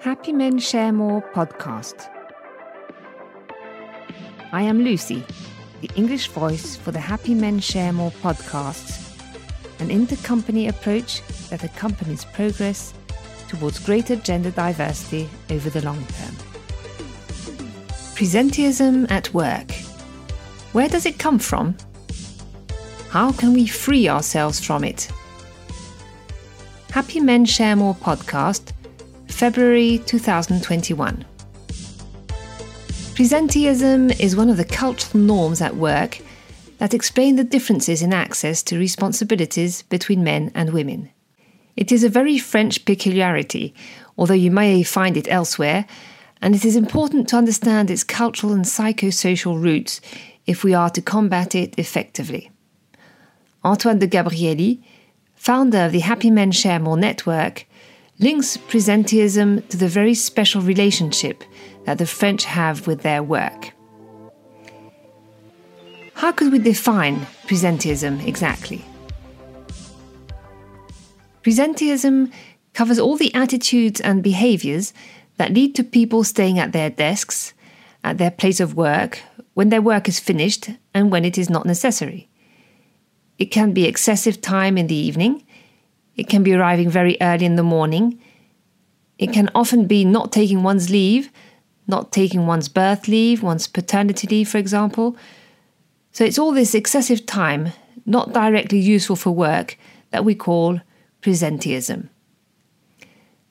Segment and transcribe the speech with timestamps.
[0.00, 2.08] Happy Men Share More podcast.
[4.50, 5.22] I am Lucy,
[5.82, 9.14] the English voice for the Happy Men Share More podcast,
[9.78, 12.94] an intercompany approach that accompanies progress
[13.48, 16.34] towards greater gender diversity over the long term.
[18.16, 19.70] Presenteeism at work.
[20.72, 21.76] Where does it come from?
[23.10, 25.10] How can we free ourselves from it?
[26.90, 28.72] Happy Men Share More podcast,
[29.40, 31.24] February 2021.
[33.14, 36.20] Presenteeism is one of the cultural norms at work
[36.76, 41.08] that explain the differences in access to responsibilities between men and women.
[41.74, 43.74] It is a very French peculiarity,
[44.18, 45.86] although you may find it elsewhere,
[46.42, 50.02] and it is important to understand its cultural and psychosocial roots
[50.44, 52.50] if we are to combat it effectively.
[53.64, 54.84] Antoine de Gabrielli,
[55.34, 57.64] founder of the Happy Men Share More network,
[58.20, 61.42] links presenteeism to the very special relationship
[61.84, 63.72] that the French have with their work.
[66.14, 68.84] How could we define presenteeism exactly?
[71.42, 72.30] Presenteeism
[72.74, 74.92] covers all the attitudes and behaviors
[75.38, 77.54] that lead to people staying at their desks,
[78.04, 79.22] at their place of work,
[79.54, 82.28] when their work is finished and when it is not necessary.
[83.38, 85.42] It can be excessive time in the evening.
[86.20, 88.20] It can be arriving very early in the morning.
[89.16, 91.30] It can often be not taking one's leave,
[91.86, 95.16] not taking one's birth leave, one's paternity leave, for example.
[96.12, 97.72] So it's all this excessive time,
[98.04, 99.78] not directly useful for work,
[100.10, 100.82] that we call
[101.22, 102.10] presenteeism.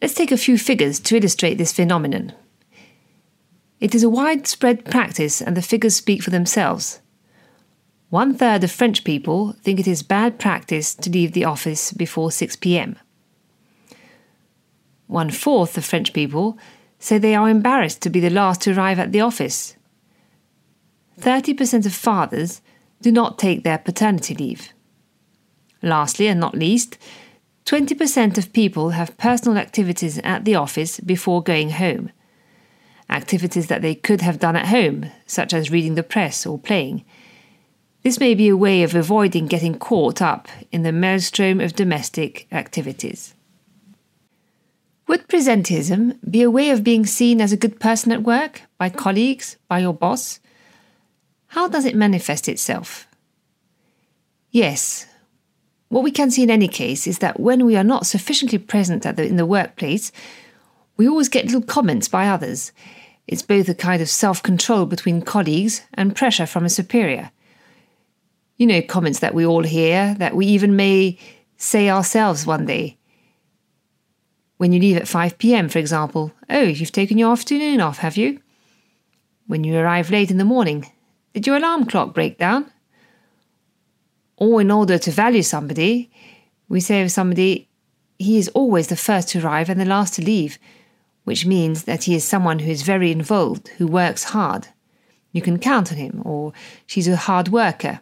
[0.00, 2.32] Let's take a few figures to illustrate this phenomenon.
[3.78, 7.02] It is a widespread practice, and the figures speak for themselves.
[8.14, 12.30] One third of French people think it is bad practice to leave the office before
[12.30, 12.94] 6 pm.
[15.08, 16.56] One fourth of French people
[17.00, 19.74] say they are embarrassed to be the last to arrive at the office.
[21.20, 22.62] 30% of fathers
[23.02, 24.72] do not take their paternity leave.
[25.82, 26.96] Lastly, and not least,
[27.66, 32.12] 20% of people have personal activities at the office before going home.
[33.10, 37.04] Activities that they could have done at home, such as reading the press or playing,
[38.04, 42.46] this may be a way of avoiding getting caught up in the maelstrom of domestic
[42.52, 43.34] activities.
[45.08, 48.90] Would presenteeism be a way of being seen as a good person at work, by
[48.90, 50.38] colleagues, by your boss?
[51.48, 53.08] How does it manifest itself?
[54.50, 55.06] Yes,
[55.88, 59.02] what we can see in any case is that when we are not sufficiently present
[59.02, 60.12] the, in the workplace,
[60.98, 62.70] we always get little comments by others.
[63.26, 67.30] It's both a kind of self control between colleagues and pressure from a superior
[68.56, 71.18] you know, comments that we all hear, that we even may
[71.56, 72.98] say ourselves one day.
[74.56, 78.16] When you leave at 5 pm, for example, oh, you've taken your afternoon off, have
[78.16, 78.40] you?
[79.46, 80.90] When you arrive late in the morning,
[81.32, 82.70] did your alarm clock break down?
[84.36, 86.10] Or in order to value somebody,
[86.68, 87.68] we say of somebody,
[88.18, 90.58] he is always the first to arrive and the last to leave,
[91.24, 94.68] which means that he is someone who is very involved, who works hard.
[95.32, 96.52] You can count on him, or
[96.86, 98.00] she's a hard worker.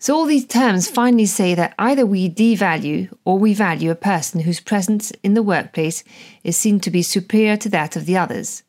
[0.00, 4.40] So, all these terms finally say that either we devalue or we value a person
[4.40, 6.04] whose presence in the workplace
[6.44, 8.62] is seen to be superior to that of the others.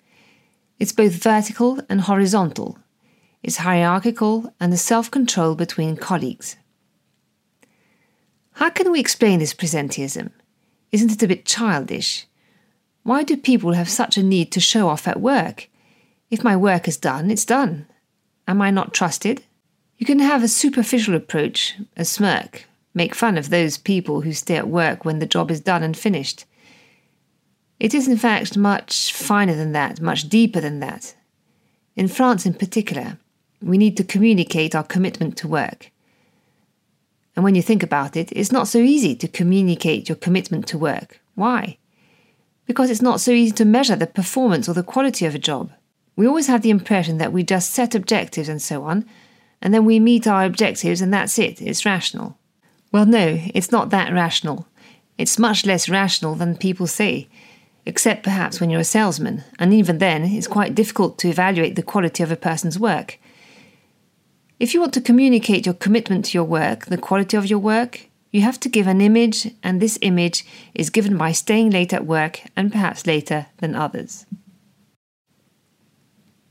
[0.79, 2.79] It's both vertical and horizontal,
[3.44, 6.56] it's hierarchical and a self control between colleagues.
[8.53, 10.31] How can we explain this presenteeism?
[10.91, 12.25] Isn't it a bit childish?
[13.03, 15.69] Why do people have such a need to show off at work?
[16.31, 17.85] If my work is done, it's done.
[18.47, 19.44] Am I not trusted?
[19.99, 24.55] You can have a superficial approach, a smirk, make fun of those people who stay
[24.55, 26.45] at work when the job is done and finished.
[27.81, 31.15] It is, in fact, much finer than that, much deeper than that.
[31.97, 33.17] In France, in particular,
[33.61, 35.91] we need to communicate our commitment to work.
[37.35, 40.77] And when you think about it, it's not so easy to communicate your commitment to
[40.77, 41.19] work.
[41.35, 41.77] Why?
[42.65, 45.71] Because it's not so easy to measure the performance or the quality of a job.
[46.15, 49.06] We always have the impression that we just set objectives and so on,
[49.61, 52.38] and then we meet our objectives and that's it, it's rational.
[52.91, 54.67] Well, no, it's not that rational.
[55.17, 57.27] It's much less rational than people say,
[57.85, 61.83] except perhaps when you're a salesman, and even then, it's quite difficult to evaluate the
[61.83, 63.19] quality of a person's work.
[64.59, 68.07] If you want to communicate your commitment to your work, the quality of your work,
[68.31, 72.05] you have to give an image, and this image is given by staying late at
[72.05, 74.25] work and perhaps later than others.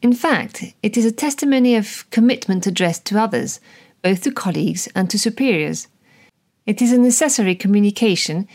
[0.01, 3.59] In fact, it is a testimony of commitment addressed to others,
[4.03, 5.89] both to colleagues and to superiors.
[6.67, 8.47] It is a necessary communication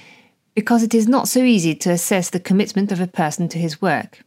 [0.55, 3.81] because it is not so easy to assess the commitment of a person to his
[3.81, 4.23] work.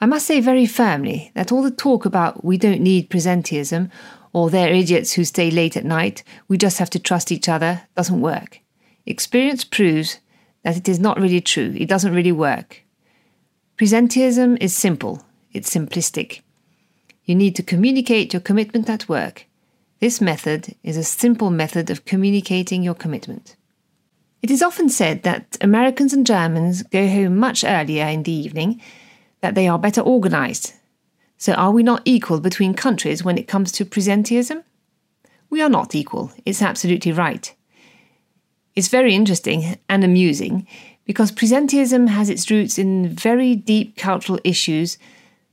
[0.00, 3.90] I must say very firmly that all the talk about we don't need presenteeism
[4.32, 7.82] or they're idiots who stay late at night, we just have to trust each other,
[7.96, 8.60] doesn't work.
[9.06, 10.18] Experience proves
[10.62, 12.82] that it is not really true, it doesn't really work.
[13.76, 16.40] Presenteeism is simple, it's simplistic.
[17.24, 19.46] You need to communicate your commitment at work.
[20.00, 23.56] This method is a simple method of communicating your commitment.
[24.42, 28.80] It is often said that Americans and Germans go home much earlier in the evening,
[29.42, 30.72] that they are better organized.
[31.36, 34.62] So, are we not equal between countries when it comes to presenteeism?
[35.50, 37.54] We are not equal, it's absolutely right.
[38.74, 40.66] It's very interesting and amusing
[41.04, 44.96] because presenteeism has its roots in very deep cultural issues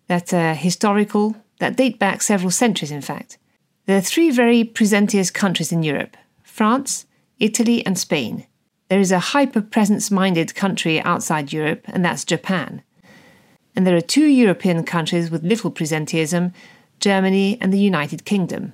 [0.08, 3.38] that are historical, that date back several centuries, in fact.
[3.86, 7.06] There are three very presenteeist countries in Europe France,
[7.40, 8.48] Italy, and Spain.
[8.90, 12.82] There is a hyper presence minded country outside Europe, and that's Japan.
[13.76, 16.54] And there are two European countries with little presenteeism
[17.00, 18.74] Germany and the United Kingdom.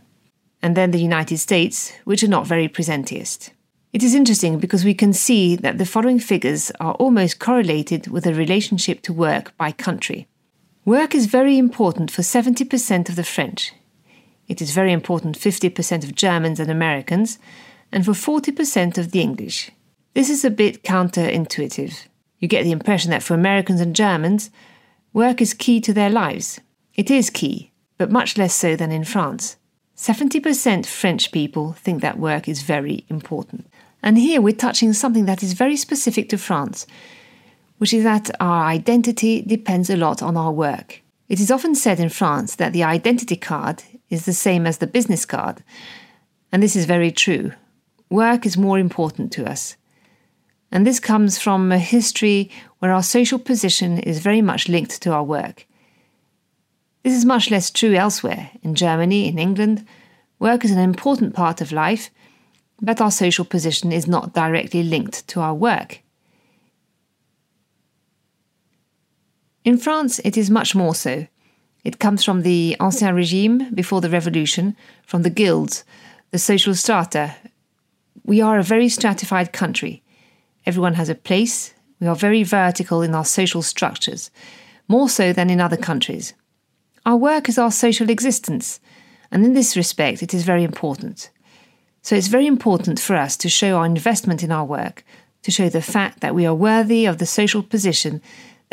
[0.61, 3.49] And then the United States, which are not very presenteeist.
[3.91, 8.23] It is interesting because we can see that the following figures are almost correlated with
[8.23, 10.27] the relationship to work by country.
[10.85, 13.71] Work is very important for 70% of the French.
[14.49, 17.39] It is very important 50% of Germans and Americans,
[17.89, 19.71] and for 40% of the English.
[20.13, 22.07] This is a bit counterintuitive.
[22.39, 24.49] You get the impression that for Americans and Germans,
[25.13, 26.59] work is key to their lives.
[26.95, 29.55] It is key, but much less so than in France.
[29.95, 33.67] 70% French people think that work is very important.
[34.01, 36.85] And here we're touching something that is very specific to France,
[37.83, 41.01] which is that our identity depends a lot on our work.
[41.27, 44.87] It is often said in France that the identity card is the same as the
[44.87, 45.61] business card,
[46.49, 47.51] and this is very true.
[48.09, 49.75] Work is more important to us.
[50.71, 52.49] And this comes from a history
[52.79, 55.67] where our social position is very much linked to our work.
[57.03, 58.51] This is much less true elsewhere.
[58.61, 59.85] In Germany, in England,
[60.39, 62.11] work is an important part of life,
[62.81, 65.99] but our social position is not directly linked to our work.
[69.65, 71.25] In France, it is much more so.
[71.85, 74.75] It comes from the Ancien Regime before the Revolution,
[75.05, 75.85] from the guilds,
[76.31, 77.35] the social strata.
[78.25, 80.03] We are a very stratified country.
[80.65, 81.73] Everyone has a place.
[82.01, 84.31] We are very vertical in our social structures,
[84.89, 86.33] more so than in other countries.
[87.05, 88.81] Our work is our social existence,
[89.31, 91.29] and in this respect, it is very important.
[92.01, 95.05] So it's very important for us to show our investment in our work,
[95.43, 98.21] to show the fact that we are worthy of the social position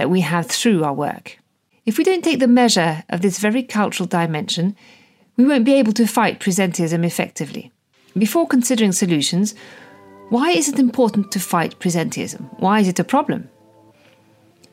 [0.01, 1.39] that we have through our work.
[1.85, 4.75] If we don't take the measure of this very cultural dimension,
[5.37, 7.71] we won't be able to fight presenteeism effectively.
[8.17, 9.55] Before considering solutions,
[10.31, 12.49] why is it important to fight presenteeism?
[12.61, 13.51] Why is it a problem?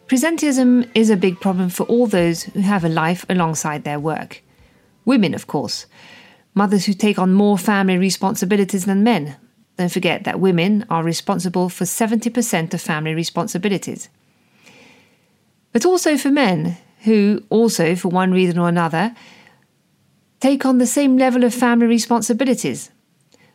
[0.07, 4.41] Presenteeism is a big problem for all those who have a life alongside their work.
[5.03, 5.87] Women, of course,
[6.53, 9.35] mothers who take on more family responsibilities than men.
[9.77, 14.07] Don't forget that women are responsible for 70% of family responsibilities.
[15.77, 19.13] But also for men who, also for one reason or another,
[20.39, 22.89] take on the same level of family responsibilities.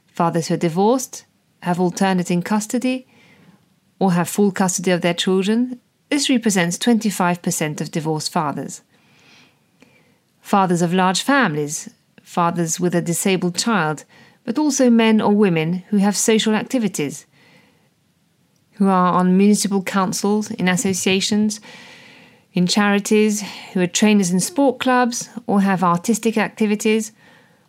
[0.07, 1.25] Fathers who are divorced,
[1.63, 3.09] have alternating custody
[3.99, 5.81] or have full custody of their children,
[6.11, 8.83] this represents 25% of divorced fathers.
[10.41, 11.91] Fathers of large families,
[12.23, 14.05] fathers with a disabled child,
[14.45, 17.27] but also men or women who have social activities,
[18.75, 21.61] who are on municipal councils, in associations,
[22.53, 23.43] in charities,
[23.73, 27.13] who are trainers in sport clubs or have artistic activities.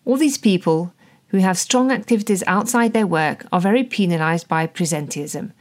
[0.05, 0.93] All these people
[1.27, 5.51] who have strong activities outside their work are very penalized by presenteeism.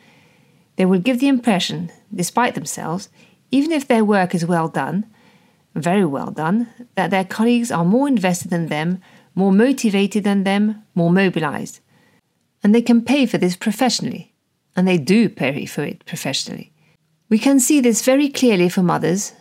[0.76, 3.08] They will give the impression, despite themselves,
[3.50, 5.06] even if their work is well done,
[5.74, 9.00] very well done, that their colleagues are more invested than them,
[9.34, 11.80] more motivated than them, more mobilized.
[12.62, 14.34] And they can pay for this professionally.
[14.74, 16.71] And they do pay for it professionally.
[17.32, 19.32] We can see this very clearly for mothers.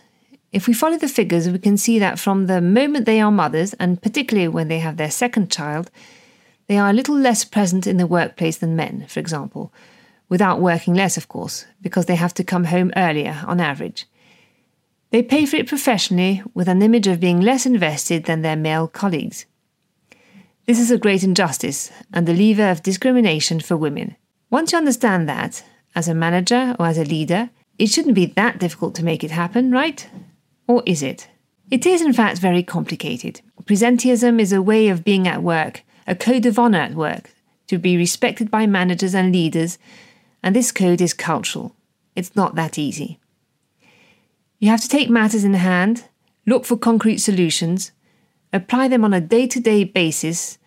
[0.50, 3.74] If we follow the figures, we can see that from the moment they are mothers,
[3.74, 5.90] and particularly when they have their second child,
[6.68, 9.74] they are a little less present in the workplace than men, for example,
[10.30, 14.06] without working less, of course, because they have to come home earlier on average.
[15.10, 18.88] They pay for it professionally with an image of being less invested than their male
[18.88, 19.44] colleagues.
[20.64, 24.16] This is a great injustice and a lever of discrimination for women.
[24.48, 25.62] Once you understand that,
[25.94, 29.30] as a manager or as a leader, it shouldn't be that difficult to make it
[29.30, 30.08] happen, right?
[30.66, 31.28] Or is it?
[31.70, 33.40] It is, in fact, very complicated.
[33.64, 37.30] Presenteeism is a way of being at work a code of honor at work,
[37.68, 39.78] to be respected by managers and leaders,
[40.42, 41.76] And this code is cultural.
[42.16, 43.20] It's not that easy.
[44.58, 46.08] You have to take matters in hand,
[46.46, 47.92] look for concrete solutions,
[48.52, 50.58] apply them on a day to day basis,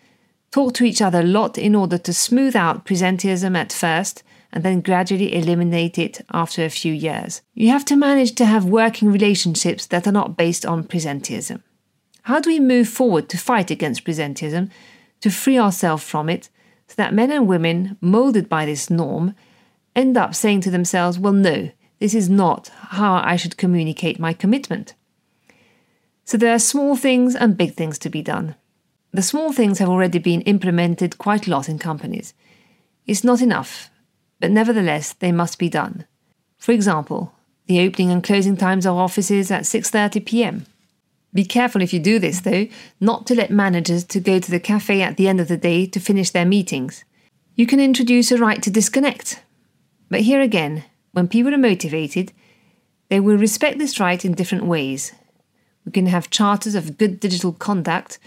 [0.52, 4.24] talk to each other a lot in order to smooth out presenteeism at first
[4.56, 7.42] and then gradually eliminate it after a few years.
[7.54, 11.62] You have to manage to have working relationships that are not based on presenteeism.
[12.24, 14.72] How do we move forward to fight against presenteeism,
[15.20, 16.50] to free ourselves from it,
[16.88, 19.36] so that men and women, moulded by this norm,
[19.94, 24.32] end up saying to themselves, well, no, this is not how I should communicate my
[24.32, 24.94] commitment.
[26.24, 28.56] So there are small things and big things to be done.
[29.12, 32.34] The small things have already been implemented quite a lot in companies.
[33.06, 33.90] It's not enough,
[34.46, 36.06] but nevertheless they must be done.
[36.60, 37.34] For example,
[37.66, 40.68] the opening and closing times of offices at 6:30 p.m.
[41.34, 42.68] Be careful if you do this though,
[43.00, 45.88] not to let managers to go to the cafe at the end of the day
[45.88, 47.04] to finish their meetings.
[47.56, 49.42] You can introduce a right to disconnect.
[50.12, 50.84] But here again,
[51.14, 52.32] when people are motivated,
[53.10, 55.12] they will respect this right in different ways.
[55.86, 58.20] We can have charters of good digital conduct,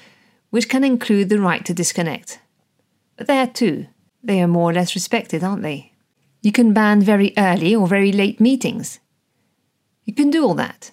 [0.50, 2.40] which can include the right to disconnect.
[3.16, 3.86] But there too,
[4.20, 5.87] they are more or less respected, aren't they?
[6.40, 9.00] You can ban very early or very late meetings.
[10.04, 10.92] You can do all that.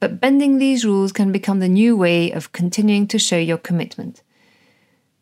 [0.00, 4.22] But bending these rules can become the new way of continuing to show your commitment.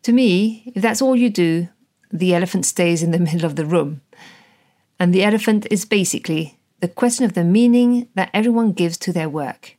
[0.03, 1.69] To me, if that's all you do,
[2.13, 4.03] the elephant stays in the middle of the room.
[4.99, 9.29] And the elephant is basically the question of the meaning that everyone gives to their
[9.29, 9.77] work.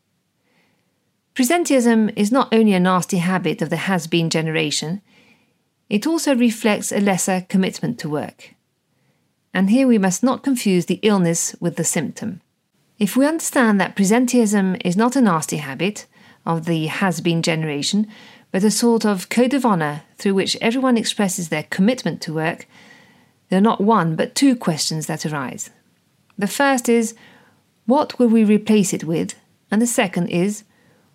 [1.36, 5.02] Presenteeism is not only a nasty habit of the has been generation,
[5.90, 8.56] it also reflects a lesser commitment to work.
[9.58, 12.42] And here we must not confuse the illness with the symptom.
[13.00, 16.06] If we understand that presenteeism is not a nasty habit
[16.46, 18.06] of the has been generation,
[18.52, 22.68] but a sort of code of honour through which everyone expresses their commitment to work,
[23.50, 25.72] there are not one but two questions that arise.
[26.38, 27.16] The first is,
[27.88, 29.34] what will we replace it with?
[29.72, 30.66] And the second is,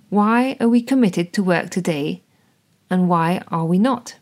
[0.09, 2.25] why are we committed to work today
[2.91, 4.17] and why are we not?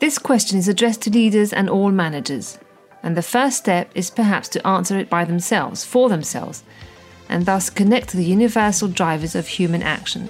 [0.00, 2.58] This question is addressed to leaders and all managers,
[3.02, 6.62] and the first step is perhaps to answer it by themselves, for themselves,
[7.28, 10.28] and thus connect to the universal drivers of human action.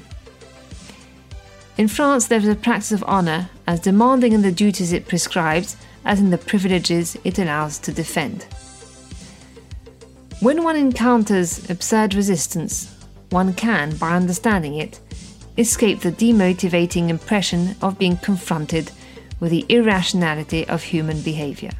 [1.77, 5.77] In France, there is a practice of honour as demanding in the duties it prescribes
[6.05, 8.45] as in the privileges it allows to defend.
[10.41, 12.97] When one encounters absurd resistance,
[13.31, 14.99] one can, by understanding it,
[15.59, 18.91] escape the demotivating impression of being confronted
[19.41, 21.71] with the irrationality of human behavior.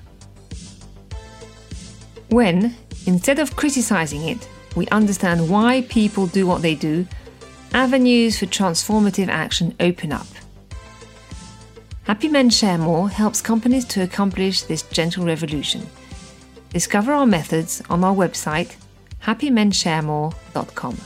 [2.29, 2.75] When,
[3.07, 7.07] instead of criticizing it, we understand why people do what they do,
[7.73, 10.27] avenues for transformative action open up.
[12.05, 15.87] Happy Men Share More helps companies to accomplish this gentle revolution.
[16.71, 18.77] Discover our methods on our website
[19.23, 20.97] happymensharemore.com.